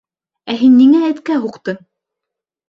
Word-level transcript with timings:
Ә 0.53 0.55
һин 0.61 0.73
ниңә 0.79 1.01
эткә 1.09 1.37
һуҡтың? 1.45 1.79